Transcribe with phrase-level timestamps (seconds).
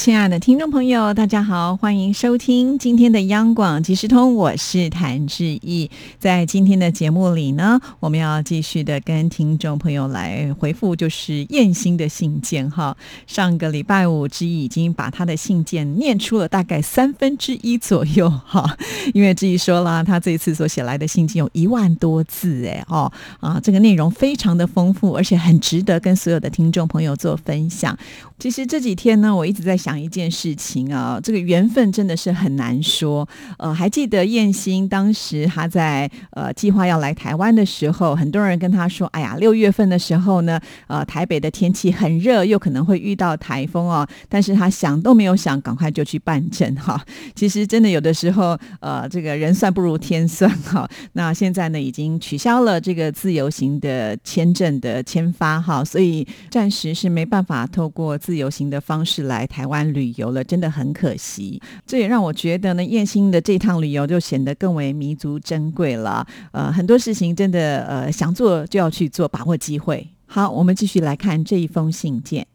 [0.00, 5.90] 亲爱的听众朋友，大家好，欢迎收听今天的央广即时通，我是谭志毅。
[6.18, 12.96] 在今天的节目里呢，我们要继续的跟听众朋友来回复，就是燕心的信件哈。
[13.26, 18.74] 上个礼拜五，志毅已经把他的信件念出了大概三分之一左右哈，
[19.12, 27.94] 因为志毅说了，他这一次所写来的信件有一万多字哎哦啊，这个内容非常的丰富，而且很值得跟所有的听众朋友做分享。
[28.40, 33.28] 其实这几天呢，我一直在想一件事情啊，这个缘分真的是很难说。
[33.58, 46.98] 呃，还记得燕兴当时他在呃计划要来台湾的时候，很多人跟他说：“哎呀，六月份的时候呢，呃，台北的天气很热，又可能会遇到台风哦。”但是他想都没有想，赶快就去办证哈。
[47.36, 50.88] 其实真的有的时候，呃，这个人算不如天算哈。
[51.12, 58.16] 那现在呢，已经取消了这个自由行的签证的签发哈，所以暂时是没办法透过。
[58.30, 61.60] 自由行的方式来台湾旅游了，真的很可惜。
[61.84, 66.24] 这也让我觉得呢，燕兴的这趟旅游就显得更为弥足珍贵了。
[66.52, 70.08] 呃，很多事情真的呃想做就要去做，把握机会。
[70.26, 72.46] 好，我们继续来看这一封信件。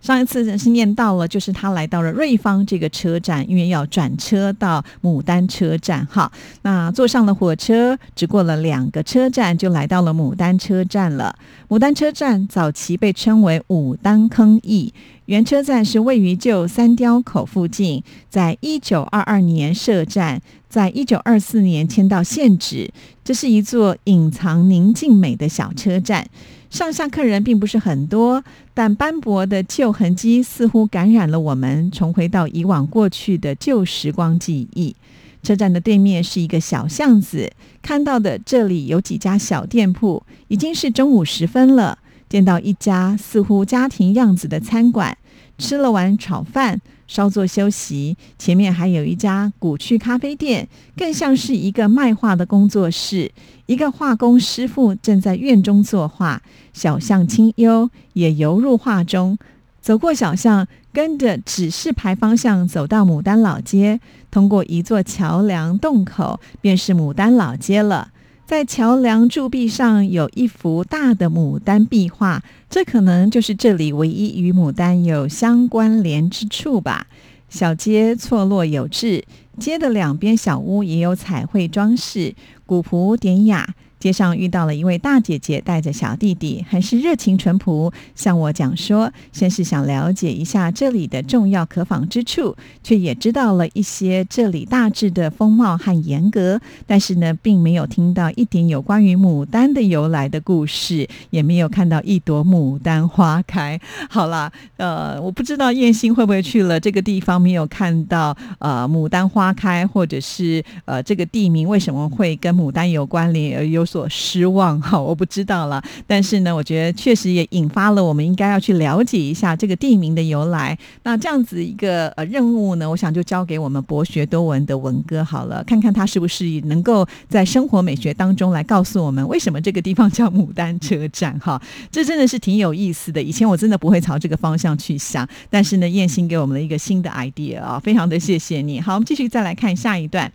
[0.00, 6.04] 上一次是念到了，就是他来到了瑞芳这个车站，因为要转车到牡丹车站。
[6.04, 11.34] 哈，那坐上了火车，只过了两个车站，就来到了牡丹车站了。
[11.68, 14.92] 牡丹车站早期被称为武丹坑驿，
[15.26, 22.90] 原车站是位于旧三雕口附近，在一九二二年设站，在一九二四年迁到现址。
[23.24, 26.28] 这是一座隐藏宁静美的小车站。
[26.68, 34.94] 上下客人并不是很多，但斑驳的旧痕迹似乎感染了我们，重回到以往过去的旧时光记忆。
[35.42, 40.22] 车站的对面是一个小巷子，看到的这里有几家小店铺。
[40.48, 41.98] 已经是中午时分了，
[42.34, 45.16] 见到一家似乎家庭样子的餐馆，
[45.56, 46.80] 吃了碗炒饭。
[47.06, 53.30] 稍作休息，前面还有一家古趣咖啡店，更像是一个卖画的工作室。
[53.66, 56.42] 一个画工师傅正在院中作画，
[56.72, 59.38] 小巷清幽，也游入画中。
[59.80, 64.00] 走过小巷，跟着指示牌方向走到牡丹老街，
[64.32, 68.08] 通过一座桥梁洞口，便是牡丹老街了。
[68.46, 77.06] 在桥梁柱壁上有一幅大的牡丹壁画，这可能就是这里唯一与牡丹有相关联之处吧。
[77.48, 79.24] 小街错落有致，
[79.58, 82.34] 街的两边小屋也有彩绘装饰，
[82.66, 83.74] 古朴典雅。
[84.04, 103.80] 街上遇到了一位大姐姐，带着小弟弟，很是热情淳朴，向我讲说，先是想了解一下这里的重要可访之处，却也知道了一些这里大致的风貌和严格，但是呢，并没有听到一点有关于牡丹的由来的故事，也没有看到一朵牡丹花开。
[104.10, 113.82] 好啦，呃，我不知道燕心会不会去了这个地方，没有看到呃牡丹花开，或者是呃这个地名为什么会跟牡丹有关联而有。
[113.94, 115.80] 所失望哈，我不知道了。
[116.04, 120.76] 但是呢，我觉得确实也引发了我们应该要去了解一下这个地名的由来。
[121.04, 131.62] 那这样子一个呃任务呢，我想就交给我们博学多闻的文哥好了，看看他是不是能够在生活美学当中来告诉我们为什么这个地方叫牡丹车站哈。
[131.92, 133.22] 这真的是挺有意思的。
[133.22, 138.80] 以前我真的不会朝这个方向去想，但是呢，燕心给我们了一个新的 idea 啊，非常的谢谢你。
[138.80, 140.32] 好，我们继续再来看下一段。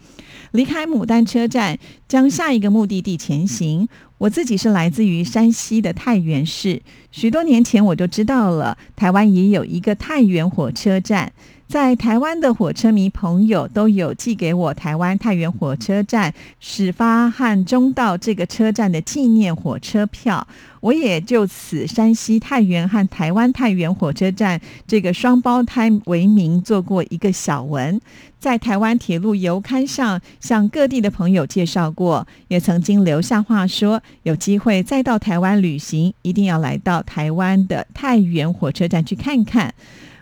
[0.54, 1.78] 离开牡丹车站，
[2.08, 3.90] 将下一个目的地前行。
[4.20, 11.32] 我自己是来自于山西的太原市，许多年前我就知道了，台湾也有一个太原火车站。
[11.70, 20.48] 在台湾的火车迷朋友都有寄给我台湾太原火车站始发和终到这个车站的纪念火车票，
[20.82, 28.02] 我也就此山西太原和台湾太原火车站这个双胞胎为名做过一个小文，
[28.40, 39.76] 在台湾铁路游刊上向各地的朋友介绍过，也曾经留下话说，有机会再到台湾旅行，一定要来到台湾的太原火车站去看看。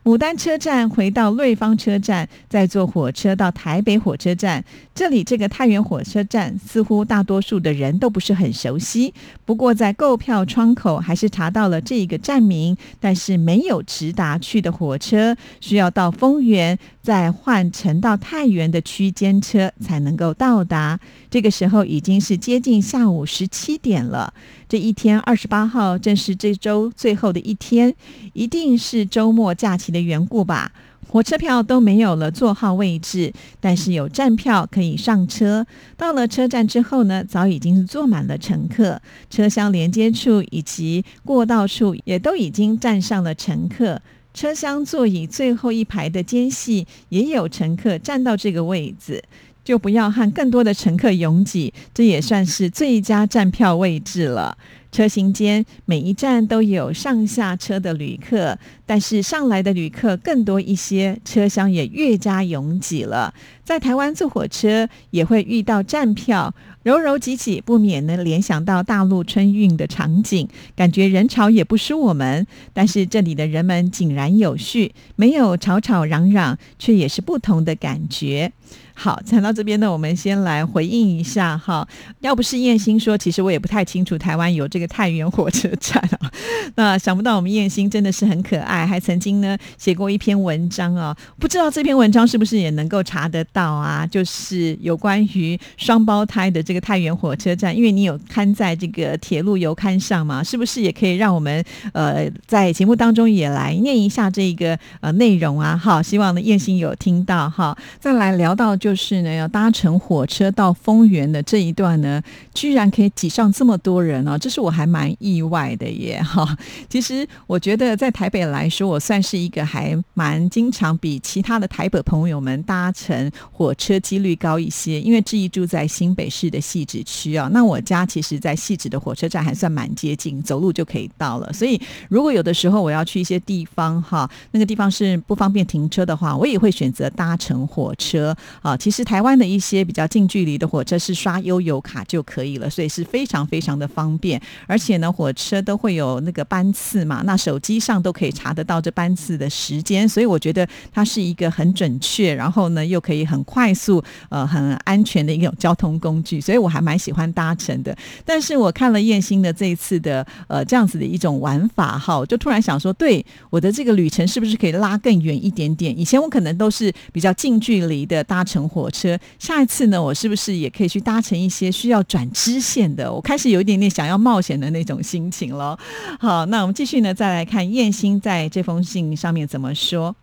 [0.08, 4.64] 牡丹车站回到瑞芳车站，再坐火车到台北火车站。
[4.96, 9.14] 这里这个太原火车站似乎大多数的人都不是很熟悉，
[9.44, 20.98] 不过在购票窗口还是查到了这一个站名，但是没有直达去的火车，需要到丰原再换乘到太原的区间车才能够到达。
[21.30, 24.34] 这个时候已经是接近下午十七点了。
[24.70, 27.94] 这一天二十八号正是这周最后的一天，
[28.34, 30.72] 一定是周末假期的缘故吧。
[31.10, 33.32] 火车票都没有了座号位置，
[33.62, 35.66] 但是有站票可以上车。
[35.96, 44.02] 到了车站之后呢，早已经是坐满了乘客，车厢连接处以及过道处也都已经站上了乘客。
[44.34, 49.24] 车厢座椅最后一排的间隙也有乘客站到这个位置。
[49.68, 54.58] 就不要和更多的乘客拥挤，这也算是最佳站票位置了。
[54.94, 63.34] 车型间每一站都有上下车的旅客，但是上来的旅客更多一些，车厢也越加拥挤了。
[63.66, 70.48] 在台湾坐火车也会遇到站票，柔柔挤挤，不免能联想到大陆春运的场景，
[70.78, 72.48] 感觉人潮也不输我们。
[72.72, 78.54] 但是这里的人们井然有序，没有吵吵嚷嚷，却也是不同的感觉。
[79.00, 81.88] 好，讲到这边呢，我们先来回应一下哈。
[82.22, 86.32] 要不是燕兴说，其实我也不太清楚台湾有这个太原火车站啊。
[86.74, 91.16] 那想不到我们燕兴真的是很可爱，还曾经呢写过一篇文章啊。
[91.38, 94.04] 不知道这篇文章是不是也能够查得到啊？
[94.08, 105.78] 就是有关于双胞胎的这个太原火车站，因为你有刊在这个铁路游刊上嘛，是不是也可以让我们呃在节目当中也来念一下这个呃内容啊？
[105.78, 107.78] 好，希望呢燕兴有听到哈。
[108.00, 108.87] 再来聊到就。
[108.88, 112.24] 就是呢，要搭乘火车到丰原的这一段呢，
[112.54, 116.58] 居然可以挤上这么多人哦，这是我还蛮意外的耶 哈。
[116.88, 127.50] 其实我觉得在台北来说，我算是一个还蛮经常比其他的台北朋友们搭乘火车几率高一些，因为志毅住在新北市的汐止区啊。
[127.52, 131.52] 那我家其实，在汐止的火车站还算蛮接近，走路就可以到了。
[131.52, 138.77] 所以如果有的时候我要去一些地方哈，那个地方是不方便停车的话，我也会选择搭乘火车啊。
[138.78, 144.40] 其实台湾的一些比较近距离的火车是刷悠游卡就可以了，所以是非常非常的方便。
[144.68, 157.98] 而且呢，火车都会有那个班次嘛，那手机上都可以查得到这班次的时间，所以我觉得它是一个很准确，然后呢又可以很快速、呃很安全的一种交通工具，所以我还蛮喜欢搭乘的。
[158.24, 165.98] 但是我看了燕兴的这一次的呃这样子的一种玩法哈，就突然想说，对我的这个旅程是不是可以拉更远一点点？
[165.98, 168.67] 以前我可能都是比较近距离的搭乘。
[168.68, 173.12] 火车，下一次呢，我是不是也可以去搭乘一些需要转支线的？
[173.12, 175.78] 我开始有一点点想要冒险的那种心情了。
[176.20, 180.16] 好，那我们继续呢，再来看燕兴在这封信上面怎么说。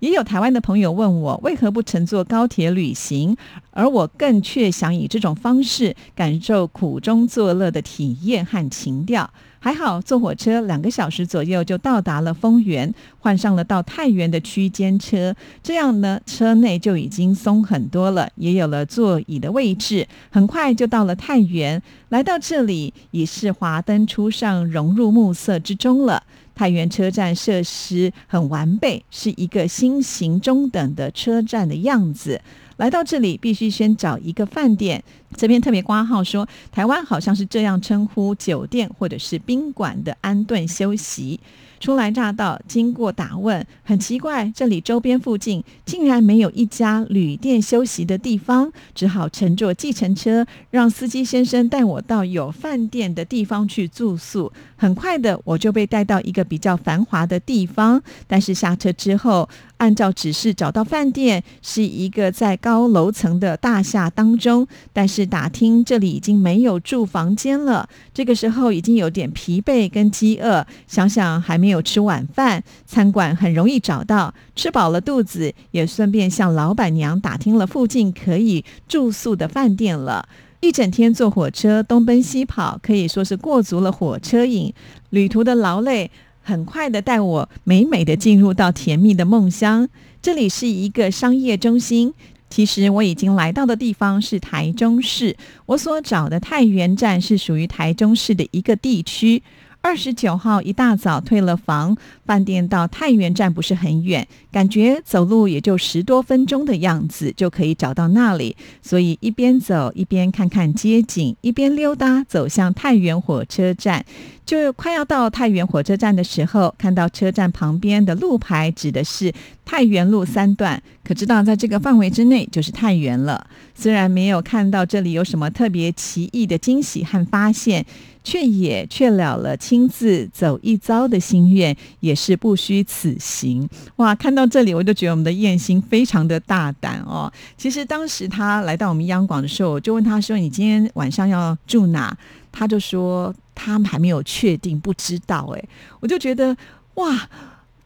[0.00, 3.36] 也有台湾的朋友问我，为何不乘坐高铁旅行？
[3.70, 9.30] 而我更却想以这种方式感受苦中作乐的体验和情调。
[9.58, 21.82] 还好坐火车两个小时左右就到达了丰原，换上了到太原的区间车，这样呢车内就已经松很多了，也有了座椅的位置，很快就到了太原。
[22.10, 26.22] 来到这里已是华灯初上，融入暮色之中了。
[26.54, 32.40] 太原车站设施很完备，是一个新型中等的车站的样子。
[32.76, 35.02] 来到这里，必须先找一个饭店。
[35.36, 41.40] 这边特别挂号说，台湾好像是这样称呼酒店或者是宾馆的安顿休息。
[41.78, 54.50] 初来乍到，经过打问，很奇怪，这里周边附近竟然没有一家旅店休息的地方，只好乘坐计程车，让司机先生带我到有饭店的地方去住宿。
[54.76, 59.46] 很快的，我就被带到一个比较繁华的地方，但是下车之后，
[59.76, 67.88] 按照指示找到饭店，是一个在高楼层的大厦当中，但是打听这里已经没有住房间了。
[68.12, 74.34] 这个时候已经有点疲惫跟饥饿，想想还没有吃晚饭，餐馆很容易找到。
[74.56, 80.28] 吃饱了肚子，也顺便向老板娘打听了附近可以住宿的饭店了。
[80.58, 84.74] 一整天坐火车东奔西跑，可以说是过足了火车瘾。
[85.10, 86.10] 旅途的劳累，
[86.42, 89.88] 很快的带我美美的进入到甜蜜的梦乡。
[90.20, 92.12] 这里是一个商业中心。
[92.56, 95.36] 其实我已经来到的地方是台中市，
[95.66, 99.42] 我所找的太原站是属于台中市的一个地区。
[99.86, 114.04] 二十九号一大早退了房，饭店到太原站不是很远，感觉走路也就十多分钟的样子就可以找到那里，所以一边走一边看看街景，一边溜达走向太原火车站。
[114.44, 119.32] 就快要到太原火车站的时候，看到车站旁边的路牌指的是
[119.64, 123.46] 太原路三段，可知道在这个范围之内就是太原了。
[123.76, 127.84] 虽然没有看到这里有什么特别奇异的惊喜和发现，
[128.24, 133.68] 却也却了了亲自走一遭的心愿，也是不虚此行。
[133.96, 137.30] 哇，看到这里我就觉得我们的燕心非常的大胆哦。
[137.58, 142.16] 其实当时他来到我们央广的时候，我就问他说：“你今天晚上要住哪？”
[142.50, 143.34] 他就说。
[143.58, 145.68] 他们还没有确定，不知道哎，
[146.00, 146.54] 我就觉得
[146.96, 147.26] 哇。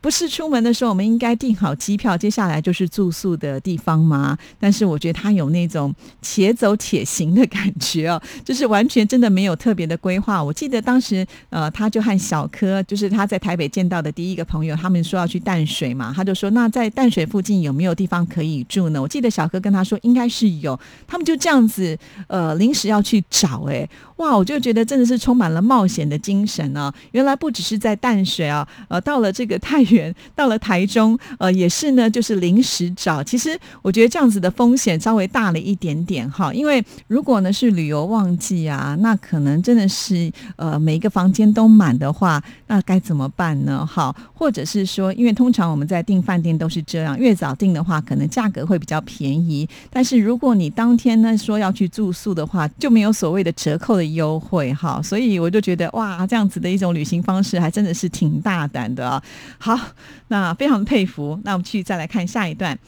[0.00, 4.36] 不是出门的时候，我们应该订好机票，接下来就是住宿的地方吗？
[4.58, 10.42] 但是我觉得他有那种且走且行的感觉哦，就是完全真的没有特别的规划。
[10.42, 19.02] 我记得当时呃，他就和小柯，就是他在台北见到的第一个朋友，他们说要去淡水嘛，他就说那在淡水附近有没有地方可以住呢？
[19.02, 26.90] 我记得小柯跟他说应该是有，他们就这样子呃临时要去找，哎哇，我就觉得真的是充满了冒险的精神呢。
[27.12, 29.89] 原来不只是在淡水啊，呃，到了这个 太。
[30.34, 33.22] 到了台中，呃，也是呢，就是临时找。
[33.22, 43.84] 其实我觉得这样子的风险稍微大了一点点哈，因为如果呢是旅游旺季啊，那可能真的是呃每一个房间都满的话，那该怎么办呢？
[43.84, 49.68] 好，或者是说，因为通常我们在订饭店都是这样，越早订的话，可能价格会比较便宜。
[49.90, 55.00] 但是如果你当天呢说要去住宿的话，就没有所谓的折扣的优惠哈。
[55.02, 59.22] 所以我就觉得哇，这样子的一种旅行方式还真的是挺大胆的啊。
[59.58, 59.79] 好。
[60.28, 61.40] 那非常佩服。
[61.44, 62.78] 那我们继续再来看下一段。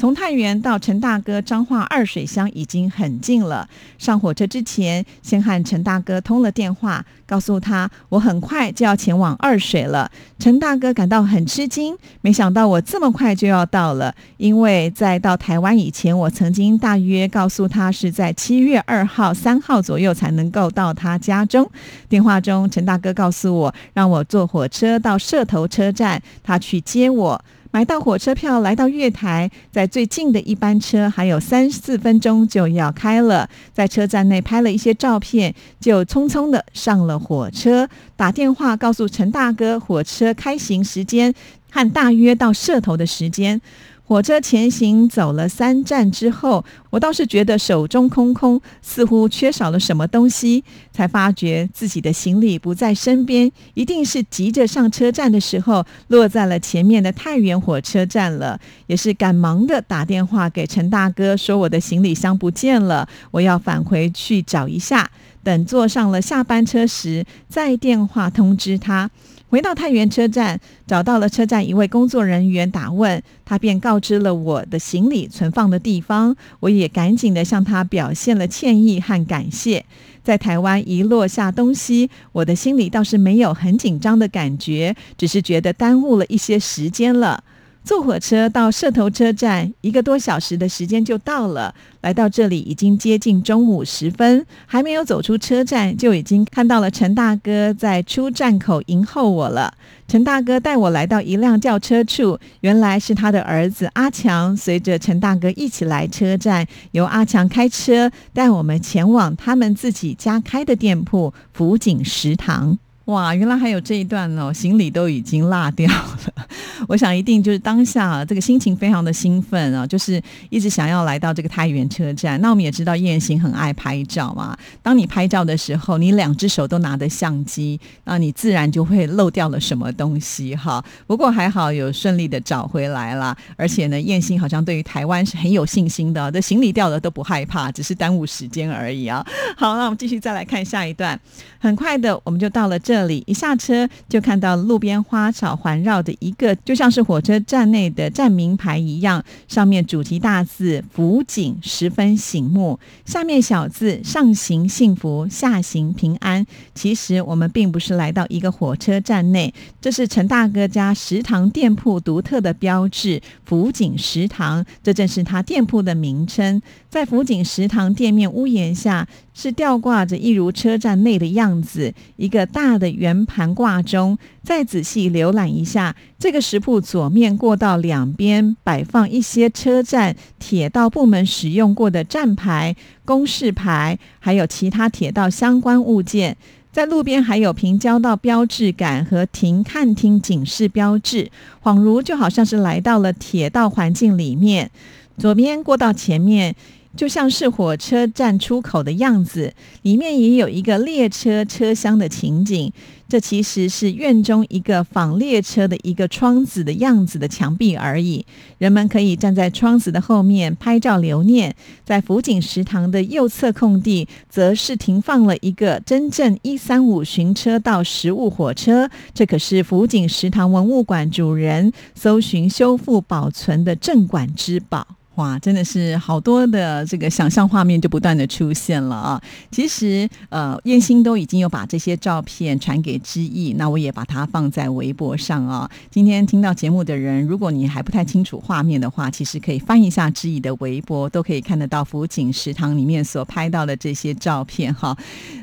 [0.00, 3.68] 从太原到陈大哥彰化二水乡已经很近了。
[3.98, 10.10] 上火车之前，先和陈大哥通了电话，告诉他我很快就要前往二水了。
[10.38, 14.14] 陈大哥感到很吃惊，没想到我这么快就要到了。
[14.38, 21.70] 因为在到台湾以前，我曾经大约告诉他是在七月二号、三号左右才能够到他家中。
[22.08, 27.44] 电话中，陈大哥告诉我，让我坐火车到社头车站，他去接我。
[27.72, 37.88] 买到火车票，来到月台，在最近的一班车还有三四分钟就要开了，在车站内拍了一些照片，就匆匆的上了火车，
[38.20, 41.32] 打电话告诉陈大哥火车开行时间
[41.70, 43.58] 和大约到社头的时间。
[44.04, 50.62] 火车前行走了三站之后，我倒是觉得手中空空，似乎缺少了什么东西，
[50.92, 58.60] 才发觉自己的行李不在身边，一定是急着上车站的时候落在了前面的太原火车站了。
[58.86, 65.10] 也是赶忙的打电话给陈大哥，说我的行李箱不见了，我要返回去找一下。
[65.42, 69.10] 等坐上了下班车时，再电话通知他。
[69.48, 76.36] 回到太原车站，找到了车站一位工作人员，打问他，便告知了我的行李存放的地方。
[76.60, 79.84] 我也赶紧的向他表现了歉意和感谢。
[80.22, 87.42] 在台湾一落下东西，我的心里倒是没有很紧张的感觉，只是觉得耽误了一些时间了。
[87.82, 91.74] 坐火车到社头车站，一个多小时的时间就到了。
[92.02, 99.74] 来到这里已经接近中午时分，还没有走出车站，就已经看到了陈大哥在出站口迎候我了。
[100.06, 112.78] 陈大哥带我来到一辆轿车处，原来是他的儿子阿强，随着陈大哥一起来车站，由阿强开车带我们前往他们自己家开的店铺福景食堂。
[113.10, 116.18] 哇，原来还有这一段哦，行李都已经落掉了。
[116.86, 122.40] 我想一定就是当下这个心情非常的兴奋啊，就是一直想要来到这个太原车站。
[122.40, 130.82] 那我们也知道燕行很爱拍照嘛，当你拍照的时候，你两只手都拿着相机，那你自然就会漏掉了什么东西哈。
[131.08, 139.26] 不过还好有顺利的找回来了，而且呢，燕行好像对于台湾是很有信心的，这行李掉了都不害怕，只是耽误时间而已啊。
[139.56, 141.18] 好，那我们继续再来看下一段，
[141.58, 142.99] 很快的我们就到了这。
[143.00, 156.46] 这里一下车就看到路边花草环绕的一个，就像是火车站内的站名牌一样，上面主题大字“福景”十分醒目，下面小字“上行幸福，下行平安”。
[156.76, 166.60] 其实我们并不是来到一个火车站内，这是陈大哥家食堂店铺独特的标志——福景食堂，这正是他店铺的名称。
[166.90, 169.08] 在福景食堂店面屋檐下。
[169.40, 174.18] 是吊挂着一如车站内的样子，一个大的圆盘挂钟。
[174.42, 186.36] 再仔细浏览一下，这个食铺左面过道两边摆放一些车站铁道部门使用过的站牌、公示牌，还有其他铁道相关物件。
[186.70, 191.30] 在路边还有平交道标志杆和停看厅警示标志，
[191.62, 194.70] 恍如就好像是来到了铁道环境里面。
[195.16, 196.54] 左边过道前面。
[196.96, 202.72] 就像是火车站出口的样子，里面也有一个列车车厢的情景。
[203.08, 208.24] 这其实是院中一个仿列车的一个窗子的样子的墙壁而已。
[208.58, 211.52] 人们可以站在窗子的后面拍照留念。
[211.84, 218.88] 在福井食堂的右侧空地，则是停放了一个真正一三五巡车道实物火车。
[219.12, 224.86] 这可是福井食堂文物馆主人搜寻、修复、保存的镇馆之宝。
[225.20, 229.22] 哇，真的是好多的这个想象画面就不断的出现了啊！
[229.50, 235.70] 其实呃，燕心都已经有把这些照片传给知意，那我也把它放在微博上啊。
[235.90, 244.96] 今天听到节目的人，如果你还不太清楚画面的话，其实可以翻一下知意的微博，都可以看得到福景食堂里面所拍到的这些照片哈。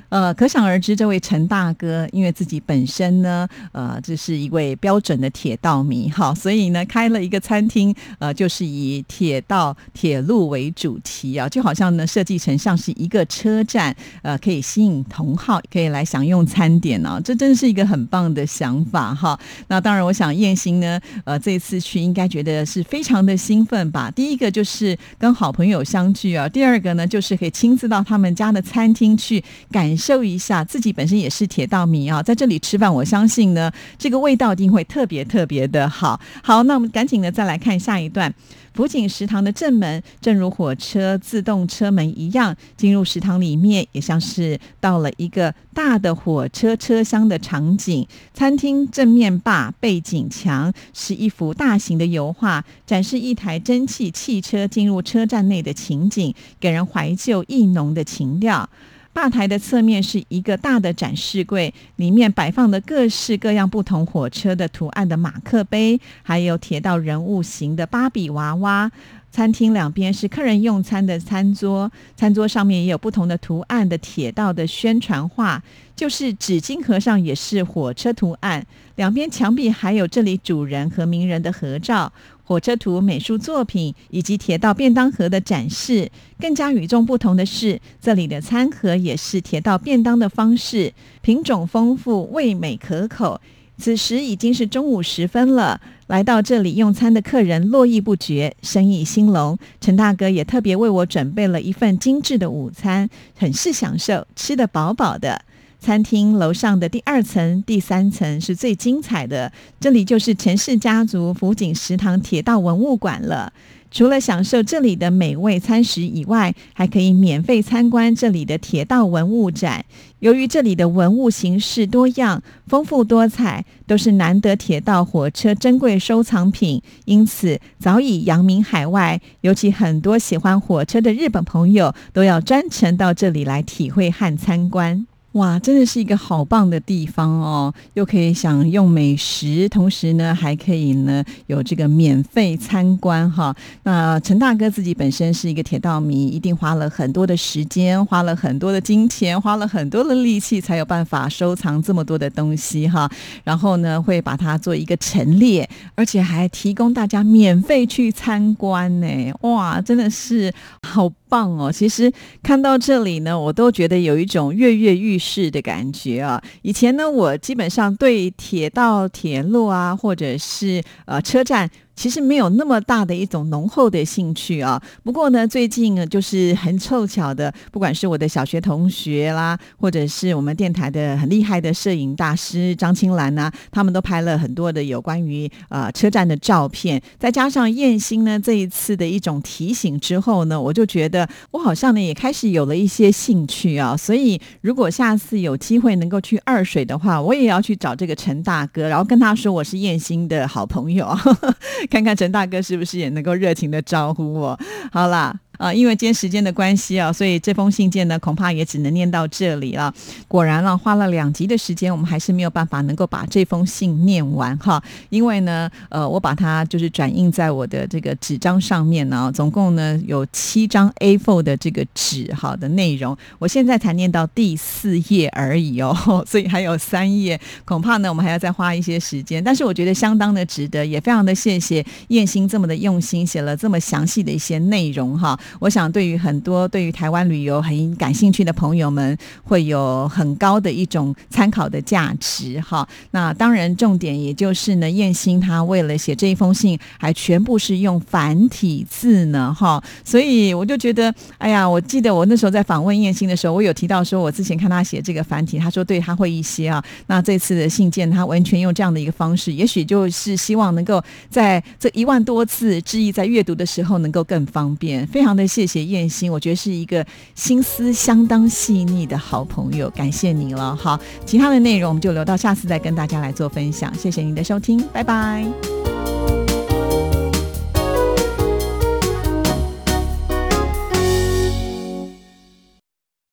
[0.09, 19.37] 呃，可想而知，这位陈大哥因为自己本身呢，呃，这是一位标准的铁道迷哈，所以呢，开了一个餐厅，呃，就是以铁道、铁路为主题啊，就好像呢，设计成像是一个车站，呃，可以吸引同好可以来享用餐点呢，这真是一个很棒的想法哈。
[19.67, 24.09] 那当然，我想燕兴呢，呃，这次去应该觉得是非常的兴奋吧。
[24.11, 29.96] 第一个就是跟好朋友相聚啊，第二个呢，就是可以亲自到他们家的餐厅去感。
[29.97, 36.19] 受一下，自己本身也是铁道迷啊，在这里吃饭，我相信呢，这个味道一定会特别特别的好。
[36.43, 38.33] 好，那我们赶紧的再来看下一段。
[38.73, 48.07] 福景食堂的正门，正如火车自动车门一样，进入食堂里面，也像是到了一个大的火车车厢的场景。
[48.35, 58.69] 餐厅正面坝背景墙是一幅大型的油画，展示一台蒸汽汽车进入车站内的情景，给人怀旧意浓的情调。
[59.17, 68.91] 吧台的侧面是一个大的展示柜，里面摆放的各式各样不同火车的图案的马克杯，还有铁道人物型的芭比娃娃。
[69.37, 75.61] 餐厅两边是客人用餐的餐桌，餐桌上面也有不同的图案的铁道的宣传画，
[75.95, 78.65] 就是纸巾盒上也是火车图案。
[78.95, 82.11] 两边墙壁还有这里主人和名人的合照。
[82.45, 90.91] 火车图、美术作品以及铁道便当盒的展示，更加与众不同的是，这里的餐盒也是铁道便当的方式，
[91.21, 93.39] 品种丰富，味美可口。
[93.77, 99.57] 此时已经是中午时分了，来到这里用餐的客人络绎不绝，生意兴隆。
[99.81, 105.41] 陈大哥也特别为我准备了一份精致的午餐，很是享受，吃得饱饱的。
[105.79, 113.51] 餐厅楼上的第二层、第三层是最精彩的，这里就是陈氏家族福景食堂铁道文物馆了。
[113.89, 119.85] 除了享受这里的美味餐食以外，还可以免费参观这里的铁道文物展。
[120.19, 129.21] 由于这里的文物形式多样、丰富多彩，都是难得铁道火车珍贵收藏品，因此早已扬名海外。
[129.41, 135.05] 尤其很多喜欢火车的日本朋友，都要专程到这里来体会和参观。
[135.33, 137.71] 哇，真的是一个好棒的地方哦！
[137.93, 143.55] 又可以享用美食，同时呢，还可以呢有这个免费参观哈。
[143.83, 153.07] 那陈大哥自己本身是一个铁道迷，一定花了很多的时间，花了很多的金钱，花了很多的力气，才有办法收藏这么多的东西哈。
[153.43, 159.07] 然后呢，会把它做一个陈列，而且还提供大家免费去参观呢。
[159.41, 161.11] 哇，真的是好。
[161.29, 161.71] 棒哦！
[161.71, 162.11] 其实
[162.41, 166.41] 看到这里呢，我都觉得有一种跃跃欲试的感觉啊。
[166.61, 171.69] 以前呢，我基本上对铁道、铁路啊，或者是呃车站。
[171.97, 174.81] 其实没有那么大的一种浓厚的兴趣啊。
[175.03, 187.01] 不过呢，最近呢，就是很凑巧的，不管是我的小学同学啦，或者是我们电台的很厉害的摄影大师张青兰呐，他们都拍了很多的有关于呃车站的照片。
[187.17, 193.97] 再加上燕兴呢这一次的一种提醒之后呢，我就觉得我好像呢也开始有了一些兴趣啊。
[193.97, 201.07] 所以如果下次有机会能够去二水的话，我也要去找这个陈大哥，然后跟他说我是燕兴的好朋友。
[201.89, 204.59] 看看陈大哥是不是也能够热情的招呼我？
[204.91, 205.39] 好啦。
[205.57, 209.93] 啊，因为今天时间的关系啊，所以这封信件呢，恐怕也只能念到这里了。
[210.27, 214.81] 果然了，花了两集的时间，我们还是没有办法能够把这封信念完哈。
[215.09, 225.95] 因为呢，呃，我把它就是转印在我的这个纸张上面呢，总共呢有七张 A4 的这个纸哈的内容，我现在才念到第四页而已哦，
[226.27, 229.43] 所以还有三页，恐怕呢我们还要再花一些时间。
[229.43, 235.37] 但是我觉得相当的值得，也非常的谢谢燕心这么的用心写了这么详细的一些内容哈。
[235.59, 242.87] 我想对于很多对于台湾旅游很感兴趣的朋友们，会有很高的一种参考的价值哈。
[243.11, 249.81] 那当然，重点也就是呢，燕兴他为了写这一封信，还全部是用繁体字呢哈。
[250.03, 256.83] 所以我就觉得，哎呀，我记得我那时候在访问燕兴的时候，我有提到说，我之前看他写这个繁体，他说对他会一些啊。
[257.07, 265.05] 那这次的信件，他完全用这样的一个方式，也许就是希望能够在这一万多字致意在阅读的时候能够更方便。
[265.07, 270.75] 非常那谢谢燕心，我觉得是一个心思相当细腻的好朋友，感谢你了。
[270.75, 273.93] 好，其他的内容我们就留到下次再跟大家来做分享。
[273.93, 275.45] 谢谢您的收听，拜拜。